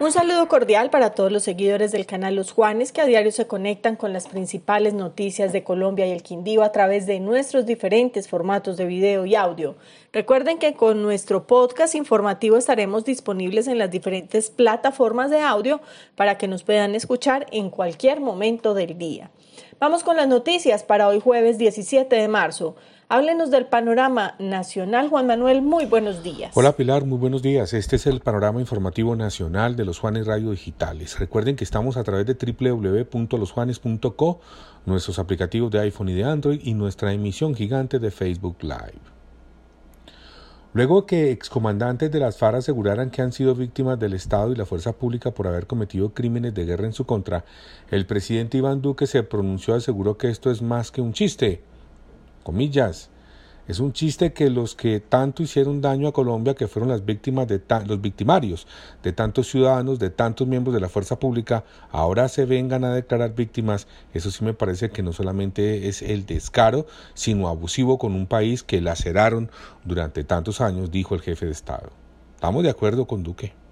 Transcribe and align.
Un 0.00 0.10
saludo 0.10 0.48
cordial 0.48 0.90
para 0.90 1.10
todos 1.10 1.30
los 1.30 1.44
seguidores 1.44 1.92
del 1.92 2.04
canal 2.04 2.34
Los 2.34 2.50
Juanes 2.50 2.90
que 2.90 3.00
a 3.00 3.06
diario 3.06 3.30
se 3.30 3.46
conectan 3.46 3.94
con 3.94 4.12
las 4.12 4.26
principales 4.26 4.92
noticias 4.92 5.52
de 5.52 5.62
Colombia 5.62 6.04
y 6.04 6.10
el 6.10 6.24
Quindío 6.24 6.64
a 6.64 6.72
través 6.72 7.06
de 7.06 7.20
nuestros 7.20 7.64
diferentes 7.64 8.28
formatos 8.28 8.76
de 8.76 8.86
video 8.86 9.24
y 9.24 9.36
audio. 9.36 9.76
Recuerden 10.12 10.58
que 10.58 10.74
con 10.74 11.00
nuestro 11.00 11.46
podcast 11.46 11.94
informativo 11.94 12.56
estaremos 12.56 13.04
disponibles 13.04 13.68
en 13.68 13.78
las 13.78 13.92
diferentes 13.92 14.50
plataformas 14.50 15.30
de 15.30 15.40
audio 15.40 15.80
para 16.16 16.38
que 16.38 16.48
nos 16.48 16.64
puedan 16.64 16.96
escuchar 16.96 17.46
en 17.52 17.70
cualquier 17.70 18.20
momento 18.20 18.74
del 18.74 18.98
día. 18.98 19.30
Vamos 19.78 20.02
con 20.02 20.16
las 20.16 20.26
noticias 20.26 20.82
para 20.82 21.06
hoy 21.06 21.20
jueves 21.20 21.56
17 21.56 22.16
de 22.16 22.28
marzo. 22.28 22.74
Háblenos 23.08 23.50
del 23.50 23.66
panorama 23.66 24.34
nacional. 24.38 25.10
Juan 25.10 25.26
Manuel, 25.26 25.60
muy 25.60 25.84
buenos 25.84 26.22
días. 26.22 26.52
Hola 26.54 26.72
Pilar, 26.72 27.04
muy 27.04 27.18
buenos 27.18 27.42
días. 27.42 27.74
Este 27.74 27.96
es 27.96 28.06
el 28.06 28.20
panorama 28.20 28.60
informativo 28.60 29.14
nacional 29.14 29.76
de 29.76 29.84
los 29.84 29.98
Juanes 29.98 30.26
Radio 30.26 30.52
Digitales. 30.52 31.18
Recuerden 31.18 31.54
que 31.54 31.64
estamos 31.64 31.98
a 31.98 32.04
través 32.04 32.24
de 32.24 32.34
www.losjuanes.co, 32.34 34.40
nuestros 34.86 35.18
aplicativos 35.18 35.70
de 35.70 35.80
iPhone 35.80 36.08
y 36.08 36.14
de 36.14 36.24
Android 36.24 36.60
y 36.62 36.72
nuestra 36.72 37.12
emisión 37.12 37.54
gigante 37.54 37.98
de 37.98 38.10
Facebook 38.10 38.56
Live. 38.62 39.02
Luego 40.72 41.04
que 41.04 41.30
excomandantes 41.30 42.10
de 42.10 42.20
las 42.20 42.38
FARC 42.38 42.56
aseguraran 42.56 43.10
que 43.10 43.20
han 43.20 43.32
sido 43.32 43.54
víctimas 43.54 43.98
del 43.98 44.14
Estado 44.14 44.50
y 44.50 44.56
la 44.56 44.64
fuerza 44.64 44.94
pública 44.94 45.30
por 45.30 45.46
haber 45.46 45.66
cometido 45.66 46.14
crímenes 46.14 46.54
de 46.54 46.64
guerra 46.64 46.86
en 46.86 46.94
su 46.94 47.04
contra, 47.04 47.44
el 47.90 48.06
presidente 48.06 48.56
Iván 48.58 48.80
Duque 48.80 49.06
se 49.06 49.22
pronunció 49.22 49.74
y 49.74 49.76
aseguró 49.76 50.16
que 50.16 50.30
esto 50.30 50.50
es 50.50 50.62
más 50.62 50.90
que 50.90 51.02
un 51.02 51.12
chiste 51.12 51.62
comillas. 52.44 53.10
Es 53.66 53.80
un 53.80 53.94
chiste 53.94 54.34
que 54.34 54.50
los 54.50 54.74
que 54.74 55.00
tanto 55.00 55.42
hicieron 55.42 55.80
daño 55.80 56.06
a 56.06 56.12
Colombia, 56.12 56.54
que 56.54 56.68
fueron 56.68 56.90
las 56.90 57.06
víctimas 57.06 57.48
de 57.48 57.62
los 57.86 57.98
victimarios 57.98 58.66
de 59.02 59.12
tantos 59.12 59.48
ciudadanos, 59.48 59.98
de 59.98 60.10
tantos 60.10 60.46
miembros 60.46 60.74
de 60.74 60.80
la 60.80 60.90
fuerza 60.90 61.18
pública, 61.18 61.64
ahora 61.90 62.28
se 62.28 62.44
vengan 62.44 62.84
a 62.84 62.94
declarar 62.94 63.34
víctimas. 63.34 63.86
Eso 64.12 64.30
sí 64.30 64.44
me 64.44 64.52
parece 64.52 64.90
que 64.90 65.02
no 65.02 65.14
solamente 65.14 65.88
es 65.88 66.02
el 66.02 66.26
descaro, 66.26 66.86
sino 67.14 67.48
abusivo 67.48 67.98
con 67.98 68.12
un 68.12 68.26
país 68.26 68.62
que 68.62 68.82
laceraron 68.82 69.50
durante 69.82 70.24
tantos 70.24 70.60
años, 70.60 70.90
dijo 70.90 71.14
el 71.14 71.22
jefe 71.22 71.46
de 71.46 71.52
Estado. 71.52 71.88
Estamos 72.34 72.64
de 72.64 72.70
acuerdo 72.70 73.06
con 73.06 73.22
Duque. 73.22 73.63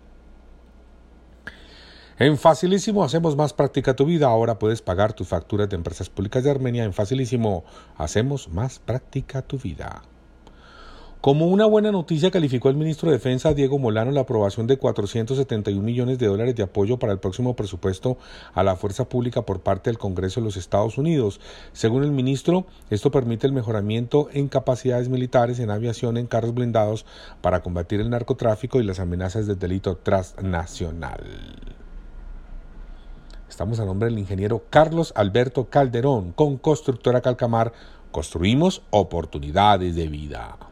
En 2.19 2.37
Facilísimo 2.37 3.05
hacemos 3.05 3.37
más 3.37 3.55
práctica 3.55 3.97
tu 3.97 4.05
vida. 4.05 4.27
Ahora 4.27 4.59
puedes 4.59 4.83
pagar 4.83 5.15
tus 5.15 5.29
facturas 5.29 5.71
de 5.71 5.77
empresas 5.77 6.11
públicas 6.11 6.45
de 6.45 6.51
Armenia. 6.51 6.85
En 6.85 6.93
Facilísimo 6.93 7.65
hacemos 7.97 8.49
más 8.49 8.79
práctica 8.79 9.41
tu 9.41 9.59
vida. 9.59 10.03
Como 11.23 11.47
una 11.47 11.67
buena 11.67 11.93
noticia 11.93 12.33
calificó 12.33 12.69
el 12.69 12.75
ministro 12.75 13.09
de 13.09 13.17
Defensa 13.17 13.55
Diego 13.55 13.79
Molano 13.79 14.11
la 14.11 14.23
aprobación 14.23 14.67
de 14.67 14.77
471 14.77 15.81
millones 15.81 16.19
de 16.19 16.27
dólares 16.27 16.57
de 16.57 16.65
apoyo 16.65 16.99
para 16.99 17.13
el 17.13 17.21
próximo 17.21 17.55
presupuesto 17.55 18.19
a 18.55 18.65
la 18.65 18.75
fuerza 18.75 19.09
pública 19.09 19.43
por 19.43 19.61
parte 19.61 19.89
del 19.89 19.99
Congreso 19.99 20.41
de 20.41 20.47
los 20.47 20.57
Estados 20.57 20.99
Unidos. 20.99 21.41
Según 21.73 22.03
el 22.03 22.11
ministro, 22.11 22.67
esto 22.91 23.13
permite 23.13 23.47
el 23.47 23.53
mejoramiento 23.53 24.29
en 24.33 24.49
capacidades 24.49 25.09
militares 25.09 25.61
en 25.61 25.71
aviación 25.71 26.17
en 26.17 26.27
carros 26.27 26.55
blindados 26.55 27.07
para 27.41 27.63
combatir 27.63 28.01
el 28.01 28.11
narcotráfico 28.11 28.81
y 28.81 28.85
las 28.85 28.99
amenazas 28.99 29.47
del 29.47 29.61
delito 29.61 29.97
transnacional. 29.97 31.72
Estamos 33.53 33.79
a 33.81 33.85
nombre 33.85 34.09
del 34.09 34.19
ingeniero 34.19 34.65
Carlos 34.71 35.13
Alberto 35.15 35.67
Calderón 35.69 36.33
con 36.33 36.57
Constructora 36.57 37.21
Calcamar. 37.21 37.75
Construimos 38.11 38.81
oportunidades 38.89 39.95
de 39.95 40.09
vida. 40.09 40.72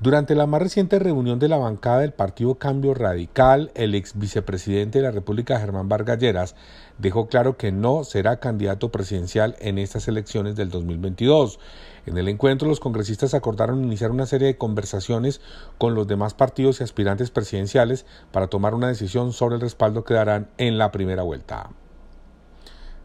Durante 0.00 0.36
la 0.36 0.46
más 0.46 0.62
reciente 0.62 1.00
reunión 1.00 1.40
de 1.40 1.48
la 1.48 1.56
bancada 1.56 1.98
del 1.98 2.12
Partido 2.12 2.54
Cambio 2.54 2.94
Radical, 2.94 3.72
el 3.74 3.96
ex 3.96 4.16
vicepresidente 4.16 4.98
de 4.98 5.02
la 5.02 5.10
República, 5.10 5.58
Germán 5.58 5.88
Vargas 5.88 6.20
Lleras, 6.20 6.54
dejó 6.98 7.26
claro 7.26 7.56
que 7.56 7.72
no 7.72 8.04
será 8.04 8.38
candidato 8.38 8.92
presidencial 8.92 9.56
en 9.58 9.76
estas 9.76 10.06
elecciones 10.06 10.54
del 10.54 10.70
2022. 10.70 11.58
En 12.06 12.16
el 12.16 12.28
encuentro, 12.28 12.68
los 12.68 12.78
congresistas 12.78 13.34
acordaron 13.34 13.82
iniciar 13.82 14.12
una 14.12 14.26
serie 14.26 14.46
de 14.46 14.56
conversaciones 14.56 15.40
con 15.78 15.96
los 15.96 16.06
demás 16.06 16.32
partidos 16.32 16.78
y 16.78 16.84
aspirantes 16.84 17.32
presidenciales 17.32 18.06
para 18.30 18.46
tomar 18.46 18.74
una 18.74 18.86
decisión 18.86 19.32
sobre 19.32 19.56
el 19.56 19.60
respaldo 19.60 20.04
que 20.04 20.14
darán 20.14 20.48
en 20.58 20.78
la 20.78 20.92
primera 20.92 21.24
vuelta. 21.24 21.70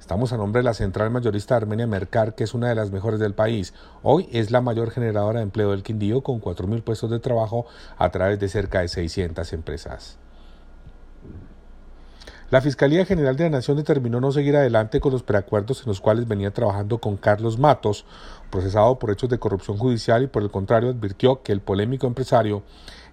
Estamos 0.03 0.33
a 0.33 0.37
nombre 0.37 0.59
de 0.59 0.65
la 0.65 0.73
central 0.73 1.11
mayorista 1.11 1.55
Armenia 1.55 1.87
Mercar, 1.87 2.35
que 2.35 2.43
es 2.43 2.53
una 2.53 2.67
de 2.67 2.75
las 2.75 2.91
mejores 2.91 3.21
del 3.21 3.33
país. 3.33 3.73
Hoy 4.01 4.27
es 4.33 4.51
la 4.51 4.59
mayor 4.59 4.91
generadora 4.91 5.39
de 5.39 5.43
empleo 5.43 5.71
del 5.71 5.81
Quindío, 5.81 6.19
con 6.19 6.41
4.000 6.41 6.83
puestos 6.83 7.09
de 7.09 7.21
trabajo 7.21 7.67
a 7.97 8.09
través 8.09 8.37
de 8.37 8.49
cerca 8.49 8.81
de 8.81 8.89
600 8.89 9.53
empresas. 9.53 10.17
La 12.49 12.59
Fiscalía 12.59 13.05
General 13.05 13.37
de 13.37 13.45
la 13.45 13.49
Nación 13.51 13.77
determinó 13.77 14.19
no 14.19 14.33
seguir 14.33 14.57
adelante 14.57 14.99
con 14.99 15.13
los 15.13 15.23
preacuerdos 15.23 15.79
en 15.83 15.87
los 15.87 16.01
cuales 16.01 16.27
venía 16.27 16.51
trabajando 16.51 16.97
con 16.97 17.15
Carlos 17.15 17.57
Matos, 17.57 18.05
procesado 18.51 18.99
por 18.99 19.09
hechos 19.09 19.29
de 19.29 19.39
corrupción 19.39 19.77
judicial 19.77 20.23
y 20.23 20.27
por 20.27 20.43
el 20.43 20.51
contrario 20.51 20.89
advirtió 20.89 21.43
que 21.43 21.53
el 21.53 21.61
polémico 21.61 22.07
empresario 22.07 22.63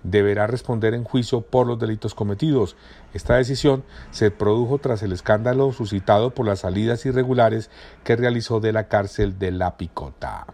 deberá 0.02 0.46
responder 0.46 0.94
en 0.94 1.04
juicio 1.04 1.42
por 1.42 1.66
los 1.66 1.78
delitos 1.78 2.14
cometidos. 2.14 2.76
Esta 3.14 3.36
decisión 3.36 3.84
se 4.10 4.30
produjo 4.30 4.78
tras 4.78 5.02
el 5.02 5.12
escándalo 5.12 5.72
suscitado 5.72 6.30
por 6.30 6.46
las 6.46 6.60
salidas 6.60 7.04
irregulares 7.06 7.70
que 8.04 8.16
realizó 8.16 8.60
de 8.60 8.72
la 8.72 8.88
cárcel 8.88 9.38
de 9.38 9.52
La 9.52 9.76
Picota. 9.76 10.46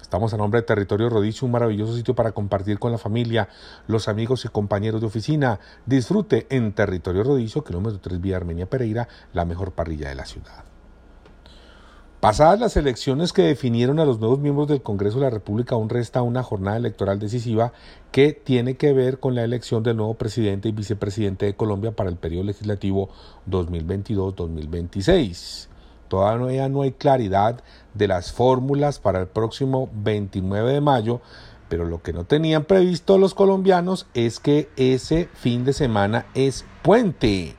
Estamos 0.00 0.32
a 0.32 0.36
nombre 0.36 0.60
de 0.60 0.66
Territorio 0.66 1.08
Rodicio, 1.08 1.46
un 1.46 1.52
maravilloso 1.52 1.96
sitio 1.96 2.14
para 2.14 2.32
compartir 2.32 2.78
con 2.78 2.92
la 2.92 2.98
familia, 2.98 3.48
los 3.88 4.06
amigos 4.06 4.44
y 4.44 4.48
compañeros 4.48 5.00
de 5.00 5.08
oficina. 5.08 5.58
Disfrute 5.86 6.46
en 6.50 6.72
Territorio 6.72 7.24
Rodicio, 7.24 7.64
kilómetro 7.64 7.98
3 7.98 8.20
vía 8.20 8.36
Armenia 8.36 8.66
Pereira, 8.66 9.08
la 9.32 9.44
mejor 9.44 9.72
parrilla 9.72 10.10
de 10.10 10.14
la 10.14 10.24
ciudad. 10.24 10.73
Pasadas 12.24 12.58
las 12.58 12.74
elecciones 12.78 13.34
que 13.34 13.42
definieron 13.42 13.98
a 13.98 14.06
los 14.06 14.18
nuevos 14.18 14.38
miembros 14.38 14.66
del 14.66 14.80
Congreso 14.80 15.18
de 15.18 15.24
la 15.24 15.30
República, 15.30 15.74
aún 15.74 15.90
resta 15.90 16.22
una 16.22 16.42
jornada 16.42 16.78
electoral 16.78 17.18
decisiva 17.18 17.74
que 18.12 18.32
tiene 18.32 18.78
que 18.78 18.94
ver 18.94 19.20
con 19.20 19.34
la 19.34 19.44
elección 19.44 19.82
del 19.82 19.98
nuevo 19.98 20.14
presidente 20.14 20.70
y 20.70 20.72
vicepresidente 20.72 21.44
de 21.44 21.54
Colombia 21.54 21.92
para 21.92 22.08
el 22.08 22.16
periodo 22.16 22.44
legislativo 22.44 23.10
2022-2026. 23.50 25.68
Todavía 26.08 26.70
no 26.70 26.80
hay 26.80 26.92
claridad 26.92 27.62
de 27.92 28.08
las 28.08 28.32
fórmulas 28.32 29.00
para 29.00 29.20
el 29.20 29.26
próximo 29.26 29.90
29 29.92 30.72
de 30.72 30.80
mayo, 30.80 31.20
pero 31.68 31.84
lo 31.84 32.00
que 32.00 32.14
no 32.14 32.24
tenían 32.24 32.64
previsto 32.64 33.18
los 33.18 33.34
colombianos 33.34 34.06
es 34.14 34.40
que 34.40 34.70
ese 34.78 35.28
fin 35.34 35.66
de 35.66 35.74
semana 35.74 36.24
es 36.32 36.64
puente. 36.80 37.54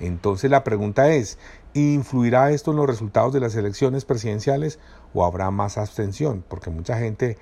Entonces 0.00 0.50
la 0.50 0.64
pregunta 0.64 1.10
es, 1.10 1.38
¿influirá 1.74 2.50
esto 2.50 2.70
en 2.70 2.78
los 2.78 2.86
resultados 2.86 3.32
de 3.32 3.40
las 3.40 3.54
elecciones 3.54 4.04
presidenciales 4.04 4.78
o 5.14 5.24
habrá 5.24 5.50
más 5.50 5.78
abstención? 5.78 6.44
Porque 6.48 6.70
mucha 6.70 6.98
gente 6.98 7.38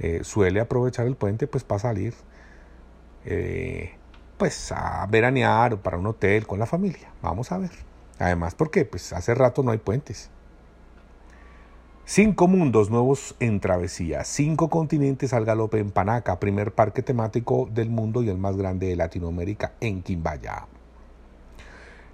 eh, 0.00 0.20
suele 0.22 0.60
aprovechar 0.60 1.06
el 1.06 1.16
puente 1.16 1.46
pues 1.46 1.64
para 1.64 1.78
salir 1.80 2.14
eh, 3.24 3.92
pues 4.38 4.72
a 4.72 5.06
veranear 5.10 5.74
o 5.74 5.82
para 5.82 5.98
un 5.98 6.06
hotel 6.06 6.46
con 6.46 6.58
la 6.58 6.66
familia. 6.66 7.10
Vamos 7.22 7.52
a 7.52 7.58
ver. 7.58 7.72
Además, 8.18 8.54
porque 8.54 8.84
pues 8.84 9.12
hace 9.12 9.34
rato 9.34 9.62
no 9.62 9.70
hay 9.70 9.78
puentes. 9.78 10.30
Cinco 12.04 12.48
mundos 12.48 12.88
nuevos 12.88 13.36
en 13.38 13.60
travesía, 13.60 14.24
cinco 14.24 14.70
continentes 14.70 15.34
al 15.34 15.44
galope 15.44 15.78
en 15.78 15.90
Panaca, 15.90 16.40
primer 16.40 16.72
parque 16.72 17.02
temático 17.02 17.68
del 17.70 17.90
mundo 17.90 18.22
y 18.22 18.30
el 18.30 18.38
más 18.38 18.56
grande 18.56 18.86
de 18.86 18.96
Latinoamérica 18.96 19.74
en 19.80 20.02
Quimbaya. 20.02 20.66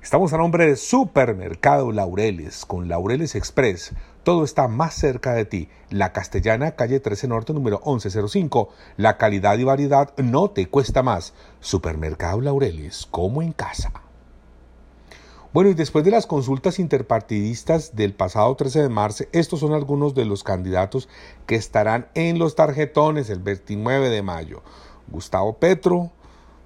Estamos 0.05 0.35
a 0.35 0.37
nombre 0.37 0.67
de 0.67 0.77
Supermercado 0.77 1.91
Laureles, 1.91 2.67
con 2.67 2.89
Laureles 2.89 3.35
Express. 3.35 3.95
Todo 4.23 4.45
está 4.45 4.69
más 4.69 4.93
cerca 4.93 5.33
de 5.33 5.47
ti. 5.47 5.71
La 5.89 6.13
Castellana, 6.13 6.73
calle 6.73 7.01
13 7.01 7.27
Norte, 7.27 7.55
número 7.55 7.81
1105. 7.87 8.69
La 8.99 9.17
calidad 9.17 9.57
y 9.57 9.65
variedad 9.65 10.13
no 10.19 10.51
te 10.51 10.67
cuesta 10.67 11.03
más. 11.03 11.33
Supermercado 11.61 12.43
Laureles, 12.43 13.09
como 13.11 13.41
en 13.41 13.53
casa. 13.53 13.95
Bueno, 15.55 15.71
y 15.71 15.75
después 15.75 16.05
de 16.05 16.11
las 16.11 16.27
consultas 16.27 16.79
interpartidistas 16.79 17.97
del 17.97 18.13
pasado 18.13 18.55
13 18.55 18.83
de 18.83 18.89
marzo, 18.91 19.25
estos 19.33 19.61
son 19.61 19.73
algunos 19.73 20.15
de 20.15 20.27
los 20.27 20.45
candidatos 20.45 21.09
que 21.47 21.55
estarán 21.55 22.09
en 22.13 22.39
los 22.39 22.57
tarjetones 22.57 23.31
el 23.31 23.39
29 23.39 24.11
de 24.11 24.21
mayo. 24.21 24.63
Gustavo 25.09 25.55
Petro, 25.55 26.13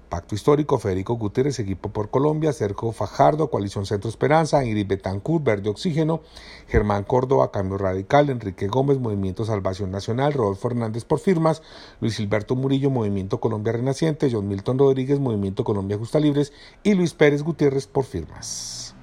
Pacto 0.09 0.35
Histórico, 0.35 0.79
Federico 0.79 1.15
Gutiérrez, 1.15 1.59
Equipo 1.59 1.89
por 1.89 2.09
Colombia, 2.09 2.51
Sergio 2.51 2.91
Fajardo, 2.91 3.49
Coalición 3.49 3.85
Centro 3.85 4.09
Esperanza, 4.09 4.65
Ingrid 4.65 4.87
Betancourt, 4.87 5.43
Verde 5.43 5.69
Oxígeno, 5.69 6.21
Germán 6.67 7.03
Córdoba, 7.03 7.51
Cambio 7.51 7.77
Radical, 7.77 8.29
Enrique 8.29 8.67
Gómez, 8.67 8.97
Movimiento 8.99 9.45
Salvación 9.45 9.91
Nacional, 9.91 10.33
Rodolfo 10.33 10.67
Hernández 10.67 11.05
por 11.05 11.19
Firmas, 11.19 11.61
Luis 12.01 12.17
Gilberto 12.17 12.55
Murillo, 12.55 12.89
Movimiento 12.89 13.39
Colombia 13.39 13.73
Renaciente, 13.73 14.29
John 14.31 14.47
Milton 14.47 14.79
Rodríguez, 14.79 15.19
Movimiento 15.19 15.63
Colombia 15.63 15.97
Justa 15.97 16.19
Libres 16.19 16.51
y 16.83 16.95
Luis 16.95 17.13
Pérez 17.13 17.43
Gutiérrez 17.43 17.87
por 17.87 18.05
Firmas. 18.05 18.95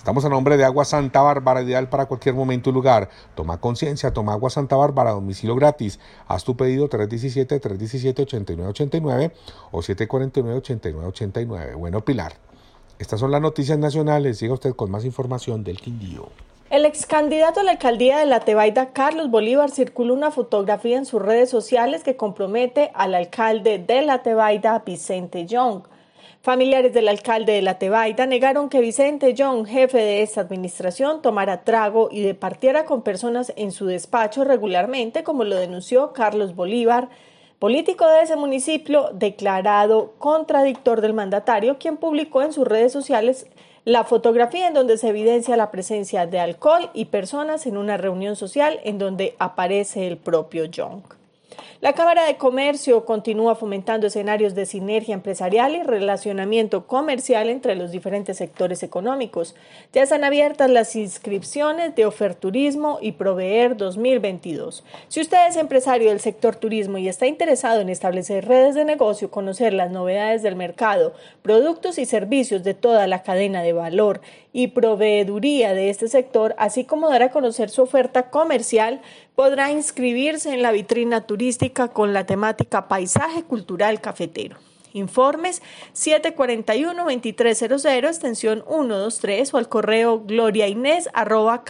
Estamos 0.00 0.24
a 0.24 0.30
nombre 0.30 0.56
de 0.56 0.64
Agua 0.64 0.86
Santa 0.86 1.20
Bárbara, 1.20 1.60
ideal 1.60 1.90
para 1.90 2.06
cualquier 2.06 2.34
momento 2.34 2.70
y 2.70 2.72
lugar. 2.72 3.10
Toma 3.34 3.60
conciencia, 3.60 4.14
toma 4.14 4.32
Agua 4.32 4.48
Santa 4.48 4.74
Bárbara, 4.74 5.10
domicilio 5.10 5.54
gratis. 5.54 6.00
Haz 6.26 6.42
tu 6.42 6.56
pedido 6.56 6.88
317-317-8989 6.88 9.32
o 9.70 9.80
749-8989. 9.80 11.76
Bueno, 11.76 12.02
Pilar. 12.02 12.32
Estas 12.98 13.20
son 13.20 13.30
las 13.30 13.42
noticias 13.42 13.78
nacionales. 13.78 14.38
Siga 14.38 14.54
usted 14.54 14.74
con 14.74 14.90
más 14.90 15.04
información 15.04 15.64
del 15.64 15.78
Quindío. 15.78 16.30
El 16.70 16.86
ex 16.86 17.04
candidato 17.04 17.60
a 17.60 17.62
la 17.62 17.72
alcaldía 17.72 18.16
de 18.16 18.24
La 18.24 18.40
Tebaida, 18.40 18.94
Carlos 18.94 19.30
Bolívar, 19.30 19.70
circuló 19.70 20.14
una 20.14 20.30
fotografía 20.30 20.96
en 20.96 21.04
sus 21.04 21.20
redes 21.20 21.50
sociales 21.50 22.04
que 22.04 22.16
compromete 22.16 22.90
al 22.94 23.14
alcalde 23.14 23.78
de 23.78 24.00
La 24.00 24.22
Tebaida, 24.22 24.78
Vicente 24.78 25.44
Young. 25.44 25.82
Familiares 26.42 26.94
del 26.94 27.08
alcalde 27.08 27.52
de 27.52 27.60
La 27.60 27.78
Tebaida 27.78 28.24
negaron 28.24 28.70
que 28.70 28.80
Vicente 28.80 29.34
Young, 29.34 29.66
jefe 29.66 29.98
de 29.98 30.22
esta 30.22 30.40
administración, 30.40 31.20
tomara 31.20 31.64
trago 31.64 32.08
y 32.10 32.22
departiera 32.22 32.86
con 32.86 33.02
personas 33.02 33.52
en 33.56 33.72
su 33.72 33.84
despacho 33.84 34.44
regularmente, 34.44 35.22
como 35.22 35.44
lo 35.44 35.56
denunció 35.56 36.14
Carlos 36.14 36.56
Bolívar, 36.56 37.10
político 37.58 38.08
de 38.08 38.22
ese 38.22 38.36
municipio 38.36 39.10
declarado 39.12 40.14
contradictor 40.16 41.02
del 41.02 41.12
mandatario, 41.12 41.76
quien 41.76 41.98
publicó 41.98 42.40
en 42.40 42.54
sus 42.54 42.66
redes 42.66 42.90
sociales 42.90 43.46
la 43.84 44.04
fotografía 44.04 44.66
en 44.66 44.72
donde 44.72 44.96
se 44.96 45.08
evidencia 45.08 45.58
la 45.58 45.70
presencia 45.70 46.26
de 46.26 46.40
alcohol 46.40 46.88
y 46.94 47.06
personas 47.06 47.66
en 47.66 47.76
una 47.76 47.98
reunión 47.98 48.34
social 48.34 48.80
en 48.84 48.96
donde 48.96 49.34
aparece 49.38 50.06
el 50.06 50.16
propio 50.16 50.64
Young. 50.64 51.19
La 51.80 51.94
Cámara 51.94 52.26
de 52.26 52.36
Comercio 52.36 53.04
continúa 53.04 53.54
fomentando 53.54 54.06
escenarios 54.06 54.54
de 54.54 54.66
sinergia 54.66 55.14
empresarial 55.14 55.74
y 55.74 55.82
relacionamiento 55.82 56.86
comercial 56.86 57.48
entre 57.48 57.74
los 57.74 57.90
diferentes 57.90 58.36
sectores 58.36 58.82
económicos. 58.82 59.54
Ya 59.92 60.02
están 60.02 60.24
abiertas 60.24 60.70
las 60.70 60.94
inscripciones 60.96 61.94
de 61.94 62.06
Oferturismo 62.06 62.98
y 63.00 63.12
Proveer 63.12 63.76
2022. 63.76 64.84
Si 65.08 65.20
usted 65.20 65.48
es 65.48 65.56
empresario 65.56 66.10
del 66.10 66.20
sector 66.20 66.56
turismo 66.56 66.98
y 66.98 67.08
está 67.08 67.26
interesado 67.26 67.80
en 67.80 67.88
establecer 67.88 68.46
redes 68.46 68.74
de 68.74 68.84
negocio, 68.84 69.30
conocer 69.30 69.72
las 69.72 69.90
novedades 69.90 70.42
del 70.42 70.56
mercado, 70.56 71.14
productos 71.42 71.98
y 71.98 72.06
servicios 72.06 72.62
de 72.62 72.74
toda 72.74 73.06
la 73.06 73.22
cadena 73.22 73.62
de 73.62 73.72
valor 73.72 74.20
y 74.52 74.68
proveeduría 74.68 75.74
de 75.74 75.90
este 75.90 76.08
sector, 76.08 76.54
así 76.58 76.84
como 76.84 77.08
dar 77.08 77.22
a 77.22 77.30
conocer 77.30 77.70
su 77.70 77.82
oferta 77.82 78.30
comercial, 78.30 79.00
podrá 79.40 79.72
inscribirse 79.72 80.52
en 80.52 80.60
la 80.60 80.70
vitrina 80.70 81.22
turística 81.22 81.88
con 81.88 82.12
la 82.12 82.26
temática 82.26 82.88
Paisaje 82.88 83.42
Cultural 83.42 83.98
Cafetero. 84.02 84.58
Informes 84.92 85.62
741-2300, 85.94 87.86
extensión 88.06 88.62
123 88.68 89.54
o 89.54 89.56
al 89.56 89.70
correo 89.70 90.20
gloriainés 90.26 91.08
arroba 91.14 91.64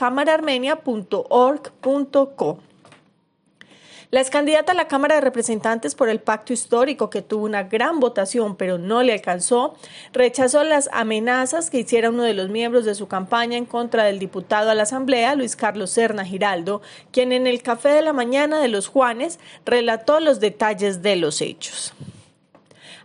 la 4.11 4.21
ex 4.21 4.31
candidata 4.31 4.73
a 4.73 4.75
la 4.75 4.89
Cámara 4.89 5.15
de 5.15 5.21
Representantes 5.21 5.95
por 5.95 6.09
el 6.09 6.21
Pacto 6.21 6.53
Histórico, 6.53 7.11
que 7.11 7.23
tuvo 7.23 7.45
una 7.45 7.65
gran 7.65 8.01
votación 8.01 8.57
pero 8.57 8.77
no 8.77 9.03
le 9.03 9.13
alcanzó, 9.13 9.75
rechazó 10.13 10.65
las 10.65 10.89
amenazas 10.93 11.71
que 11.71 11.79
hiciera 11.79 12.11
uno 12.11 12.25
de 12.25 12.35
los 12.35 12.49
miembros 12.49 12.85
de 12.85 12.95
su 12.97 13.07
campaña 13.07 13.57
en 13.57 13.67
contra 13.67 14.05
del 14.05 14.19
diputado 14.19 14.71
a 14.71 14.75
la 14.75 14.83
Asamblea, 14.83 15.37
Luis 15.37 15.55
Carlos 15.55 15.91
Serna 15.91 16.25
Giraldo, 16.25 16.83
quien 17.13 17.33
en 17.33 17.47
el 17.47 17.63
Café 17.63 17.91
de 17.91 18.03
la 18.03 18.13
Mañana 18.13 18.61
de 18.61 18.69
los 18.69 18.89
Juanes 18.89 19.39
relató 19.65 20.19
los 20.19 20.41
detalles 20.41 21.03
de 21.03 21.17
los 21.17 21.41
hechos. 21.41 21.95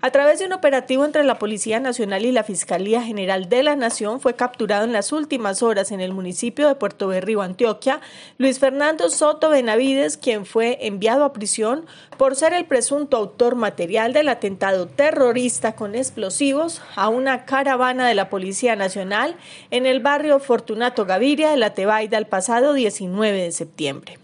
A 0.05 0.11
través 0.11 0.37
de 0.37 0.45
un 0.45 0.53
operativo 0.53 1.03
entre 1.03 1.23
la 1.23 1.39
Policía 1.39 1.79
Nacional 1.79 2.25
y 2.25 2.31
la 2.31 2.43
Fiscalía 2.43 3.01
General 3.01 3.49
de 3.49 3.63
la 3.63 3.75
Nación 3.75 4.21
fue 4.21 4.35
capturado 4.35 4.83
en 4.83 4.93
las 4.93 5.11
últimas 5.11 5.63
horas 5.63 5.91
en 5.91 5.99
el 5.99 6.13
municipio 6.13 6.67
de 6.67 6.75
Puerto 6.75 7.07
Berrío, 7.07 7.41
Antioquia, 7.41 8.01
Luis 8.37 8.59
Fernando 8.59 9.09
Soto 9.09 9.49
Benavides, 9.49 10.17
quien 10.17 10.45
fue 10.45 10.77
enviado 10.81 11.23
a 11.23 11.33
prisión 11.33 11.87
por 12.19 12.35
ser 12.35 12.53
el 12.53 12.65
presunto 12.65 13.17
autor 13.17 13.55
material 13.55 14.13
del 14.13 14.29
atentado 14.29 14.85
terrorista 14.85 15.75
con 15.75 15.95
explosivos 15.95 16.83
a 16.95 17.09
una 17.09 17.45
caravana 17.45 18.07
de 18.07 18.13
la 18.13 18.29
Policía 18.29 18.75
Nacional 18.75 19.35
en 19.71 19.87
el 19.87 20.01
barrio 20.01 20.39
Fortunato 20.39 21.07
Gaviria 21.07 21.49
de 21.49 21.57
la 21.57 21.73
Tebaida 21.73 22.19
el 22.19 22.27
pasado 22.27 22.73
19 22.73 23.41
de 23.41 23.51
septiembre. 23.51 24.19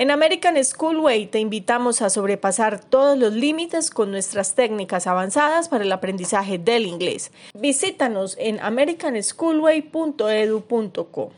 En 0.00 0.12
American 0.12 0.62
Schoolway 0.62 1.26
te 1.26 1.40
invitamos 1.40 2.02
a 2.02 2.10
sobrepasar 2.10 2.78
todos 2.78 3.18
los 3.18 3.32
límites 3.32 3.90
con 3.90 4.12
nuestras 4.12 4.54
técnicas 4.54 5.08
avanzadas 5.08 5.68
para 5.68 5.82
el 5.82 5.90
aprendizaje 5.90 6.56
del 6.56 6.86
inglés. 6.86 7.32
Visítanos 7.54 8.36
en 8.38 8.60
americanschoolway.edu.co. 8.60 11.32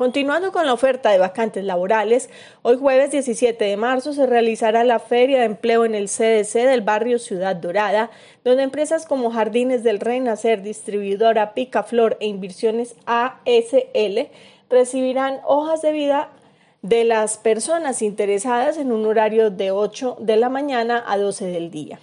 Continuando 0.00 0.50
con 0.50 0.64
la 0.64 0.72
oferta 0.72 1.10
de 1.10 1.18
vacantes 1.18 1.62
laborales, 1.62 2.30
hoy 2.62 2.78
jueves 2.78 3.10
17 3.10 3.62
de 3.62 3.76
marzo 3.76 4.14
se 4.14 4.24
realizará 4.24 4.82
la 4.82 4.98
Feria 4.98 5.40
de 5.40 5.44
Empleo 5.44 5.84
en 5.84 5.94
el 5.94 6.06
CDC 6.06 6.54
del 6.54 6.80
barrio 6.80 7.18
Ciudad 7.18 7.54
Dorada, 7.54 8.10
donde 8.42 8.62
empresas 8.62 9.04
como 9.04 9.30
Jardines 9.30 9.82
del 9.82 10.00
Renacer, 10.00 10.62
distribuidora 10.62 11.52
Picaflor 11.52 12.16
e 12.18 12.28
Inversiones 12.28 12.96
ASL 13.04 14.30
recibirán 14.70 15.40
hojas 15.44 15.82
de 15.82 15.92
vida 15.92 16.30
de 16.80 17.04
las 17.04 17.36
personas 17.36 18.00
interesadas 18.00 18.78
en 18.78 18.92
un 18.92 19.04
horario 19.04 19.50
de 19.50 19.70
8 19.70 20.16
de 20.18 20.36
la 20.36 20.48
mañana 20.48 21.04
a 21.06 21.18
12 21.18 21.44
del 21.48 21.70
día. 21.70 21.98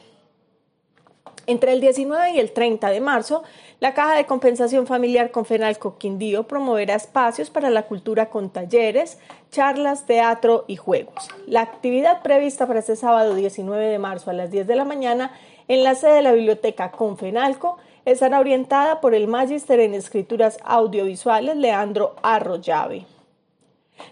Entre 1.49 1.71
el 1.71 1.79
19 1.79 2.31
y 2.31 2.39
el 2.39 2.51
30 2.51 2.89
de 2.89 2.99
marzo, 2.99 3.41
la 3.79 3.93
Caja 3.93 4.17
de 4.17 4.25
Compensación 4.25 4.85
Familiar 4.85 5.31
Confenalco 5.31 5.97
Quindío 5.97 6.43
promoverá 6.43 6.95
espacios 6.95 7.49
para 7.49 7.69
la 7.69 7.83
cultura 7.83 8.29
con 8.29 8.49
talleres, 8.49 9.17
charlas, 9.49 10.05
teatro 10.05 10.65
y 10.67 10.75
juegos. 10.75 11.29
La 11.45 11.61
actividad 11.61 12.21
prevista 12.21 12.67
para 12.67 12.79
este 12.79 12.97
sábado 12.97 13.33
19 13.33 13.87
de 13.87 13.97
marzo 13.97 14.29
a 14.29 14.33
las 14.33 14.51
10 14.51 14.67
de 14.67 14.75
la 14.75 14.83
mañana 14.83 15.31
en 15.69 15.85
la 15.85 15.95
sede 15.95 16.15
de 16.15 16.21
la 16.21 16.33
Biblioteca 16.33 16.91
Confenalco 16.91 17.77
estará 18.03 18.41
orientada 18.41 18.99
por 18.99 19.15
el 19.15 19.29
Magister 19.29 19.79
en 19.79 19.93
Escrituras 19.93 20.57
Audiovisuales 20.65 21.55
Leandro 21.55 22.17
Arroyave. 22.23 23.05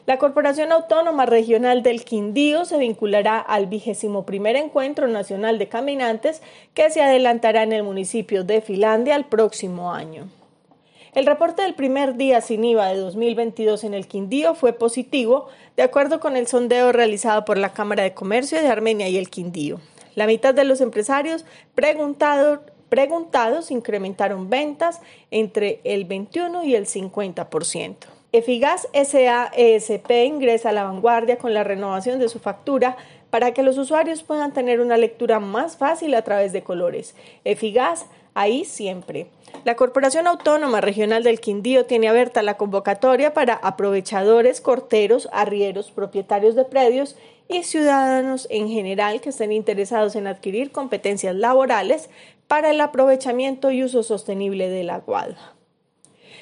La 0.06 0.18
Corporación 0.18 0.72
Autónoma 0.72 1.26
Regional 1.26 1.82
del 1.82 2.06
Quindío 2.06 2.66
se 2.66 2.78
vinculará 2.78 3.40
al 3.40 3.66
vigésimo 3.68 4.26
primer 4.26 4.56
Encuentro 4.56 5.08
Nacional 5.08 5.58
de 5.58 5.68
Caminantes 5.68 6.42
que 6.74 6.90
se 6.92 7.02
adelantará 7.02 7.64
en 7.64 7.74
el 7.74 7.84
municipio 7.84 8.44
de 8.44 8.62
Finlandia 8.62 9.16
el 9.16 9.26
próximo 9.26 9.94
año. 9.94 10.30
El 11.16 11.26
reporte 11.26 11.62
del 11.62 11.76
primer 11.76 12.18
día 12.18 12.42
sin 12.42 12.66
IVA 12.66 12.90
de 12.90 12.98
2022 12.98 13.86
en 13.86 13.94
el 13.94 14.06
Quindío 14.06 14.54
fue 14.54 14.74
positivo, 14.74 15.48
de 15.78 15.84
acuerdo 15.84 16.20
con 16.20 16.36
el 16.36 16.46
sondeo 16.46 16.92
realizado 16.92 17.46
por 17.46 17.58
la 17.58 17.72
Cámara 17.74 18.04
de 18.04 18.14
Comercio 18.14 18.62
de 18.62 18.68
Armenia 18.68 19.08
y 19.08 19.18
el 19.18 19.30
Quindío. 19.30 19.80
La 20.16 20.28
mitad 20.28 20.54
de 20.54 20.66
los 20.66 20.82
empresarios 20.82 21.46
preguntados, 21.74 22.60
preguntados 22.90 23.72
incrementaron 23.72 24.50
ventas 24.50 25.02
entre 25.32 25.80
el 25.86 26.04
21 26.06 26.66
y 26.66 26.76
el 26.76 26.86
50%. 26.86 28.15
Efigas 28.32 28.88
SAESP 28.94 30.12
ingresa 30.26 30.70
a 30.70 30.74
la 30.74 30.84
vanguardia 30.84 31.38
con 31.38 31.54
la 31.54 31.64
renovación 31.64 32.20
de 32.20 32.30
su 32.30 32.40
factura 32.40 32.98
para 33.30 33.54
que 33.54 33.64
los 33.64 33.78
usuarios 33.78 34.24
puedan 34.24 34.54
tener 34.54 34.80
una 34.80 34.98
lectura 34.98 35.40
más 35.40 35.78
fácil 35.78 36.14
a 36.16 36.22
través 36.24 36.54
de 36.54 36.64
colores. 36.64 37.16
Efigas, 37.44 38.06
ahí 38.34 38.66
siempre. 38.66 39.28
La 39.64 39.76
Corporación 39.76 40.28
Autónoma 40.28 40.82
Regional 40.82 41.24
del 41.24 41.40
Quindío 41.40 41.86
tiene 41.86 42.08
abierta 42.08 42.44
la 42.44 42.58
convocatoria 42.58 43.34
para 43.34 43.56
aprovechadores, 43.56 44.62
corteros, 44.62 45.30
arrieros, 45.32 45.92
propietarios 45.92 46.56
de 46.56 46.66
predios 46.66 47.16
y 47.48 47.64
ciudadanos 47.64 48.48
en 48.50 48.70
general 48.70 49.22
que 49.22 49.30
estén 49.30 49.52
interesados 49.52 50.16
en 50.16 50.28
adquirir 50.28 50.72
competencias 50.72 51.36
laborales 51.36 52.10
para 52.48 52.72
el 52.72 52.82
aprovechamiento 52.82 53.72
y 53.72 53.84
uso 53.84 54.04
sostenible 54.04 54.70
del 54.70 54.90
aguado. 54.90 55.36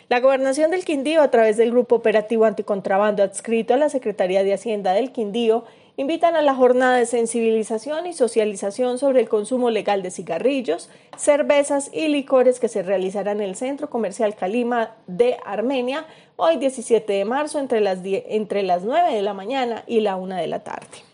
La 0.09 0.19
Gobernación 0.19 0.69
del 0.69 0.83
Quindío, 0.83 1.21
a 1.21 1.31
través 1.31 1.55
del 1.55 1.71
Grupo 1.71 1.95
Operativo 1.95 2.43
Anticontrabando 2.43 3.23
adscrito 3.23 3.73
a 3.73 3.77
la 3.77 3.87
Secretaría 3.87 4.43
de 4.43 4.53
Hacienda 4.53 4.91
del 4.91 5.13
Quindío, 5.13 5.63
invitan 5.95 6.35
a 6.35 6.41
la 6.41 6.55
jornada 6.55 6.97
de 6.97 7.05
sensibilización 7.05 8.05
y 8.05 8.13
socialización 8.13 8.97
sobre 8.97 9.21
el 9.21 9.29
consumo 9.29 9.69
legal 9.69 10.03
de 10.03 10.11
cigarrillos, 10.11 10.89
cervezas 11.17 11.89
y 11.93 12.09
licores 12.09 12.59
que 12.59 12.67
se 12.67 12.83
realizará 12.83 13.31
en 13.31 13.41
el 13.41 13.55
Centro 13.55 13.89
Comercial 13.89 14.35
Calima 14.35 14.95
de 15.07 15.37
Armenia 15.45 16.05
hoy 16.35 16.57
17 16.57 17.13
de 17.13 17.25
marzo 17.25 17.59
entre 17.59 17.79
las, 17.79 17.99
entre 18.03 18.63
las 18.63 18.83
9 18.83 19.13
de 19.13 19.21
la 19.21 19.33
mañana 19.33 19.83
y 19.87 20.01
la 20.01 20.17
1 20.17 20.35
de 20.35 20.47
la 20.47 20.63
tarde. 20.63 21.12